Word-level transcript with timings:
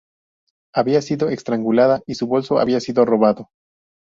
Había 0.73 0.99
sido 1.03 1.29
estrangulada 1.29 2.01
y 2.07 2.15
su 2.15 2.25
bolso 2.25 2.57
había 2.57 2.79
sido 2.79 3.05
robado. 3.05 3.49